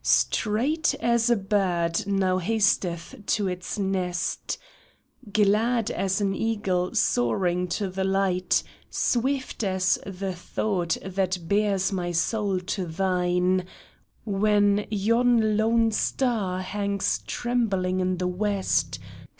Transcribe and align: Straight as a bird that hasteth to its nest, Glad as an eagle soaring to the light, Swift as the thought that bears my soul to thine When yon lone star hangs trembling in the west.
Straight 0.03 0.95
as 0.99 1.29
a 1.29 1.35
bird 1.35 1.93
that 2.07 2.39
hasteth 2.45 3.17
to 3.27 3.47
its 3.47 3.77
nest, 3.77 4.57
Glad 5.31 5.91
as 5.91 6.19
an 6.19 6.33
eagle 6.33 6.95
soaring 6.95 7.67
to 7.67 7.87
the 7.87 8.03
light, 8.03 8.63
Swift 8.89 9.63
as 9.63 9.99
the 10.03 10.33
thought 10.33 10.97
that 11.05 11.47
bears 11.47 11.91
my 11.91 12.11
soul 12.11 12.59
to 12.61 12.87
thine 12.87 13.67
When 14.25 14.87
yon 14.89 15.55
lone 15.55 15.91
star 15.91 16.61
hangs 16.61 17.19
trembling 17.27 17.99
in 17.99 18.17
the 18.17 18.27
west. 18.27 18.97